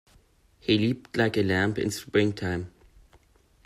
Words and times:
He 0.59 0.79
leaped 0.79 1.15
like 1.15 1.37
a 1.37 1.43
lamb 1.43 1.75
in 1.75 1.91
springtime. 1.91 2.71